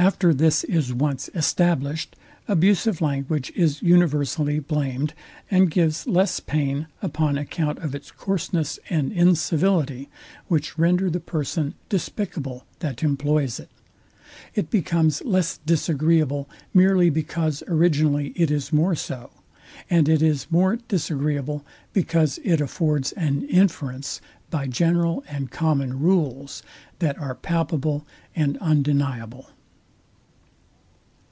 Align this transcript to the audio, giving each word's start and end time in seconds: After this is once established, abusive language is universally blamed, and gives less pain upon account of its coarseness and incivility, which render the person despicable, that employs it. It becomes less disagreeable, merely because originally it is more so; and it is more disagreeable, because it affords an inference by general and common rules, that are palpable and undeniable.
After 0.00 0.32
this 0.32 0.62
is 0.62 0.94
once 0.94 1.28
established, 1.34 2.14
abusive 2.46 3.00
language 3.00 3.50
is 3.56 3.82
universally 3.82 4.60
blamed, 4.60 5.12
and 5.50 5.68
gives 5.68 6.06
less 6.06 6.38
pain 6.38 6.86
upon 7.02 7.36
account 7.36 7.80
of 7.80 7.96
its 7.96 8.12
coarseness 8.12 8.78
and 8.88 9.10
incivility, 9.10 10.08
which 10.46 10.78
render 10.78 11.10
the 11.10 11.18
person 11.18 11.74
despicable, 11.88 12.64
that 12.78 13.02
employs 13.02 13.58
it. 13.58 13.70
It 14.54 14.70
becomes 14.70 15.20
less 15.24 15.58
disagreeable, 15.66 16.48
merely 16.72 17.10
because 17.10 17.64
originally 17.66 18.28
it 18.36 18.52
is 18.52 18.72
more 18.72 18.94
so; 18.94 19.30
and 19.90 20.08
it 20.08 20.22
is 20.22 20.46
more 20.48 20.76
disagreeable, 20.86 21.66
because 21.92 22.38
it 22.44 22.60
affords 22.60 23.10
an 23.12 23.42
inference 23.48 24.20
by 24.48 24.68
general 24.68 25.24
and 25.28 25.50
common 25.50 25.98
rules, 25.98 26.62
that 27.00 27.18
are 27.18 27.34
palpable 27.34 28.06
and 28.36 28.56
undeniable. 28.58 29.50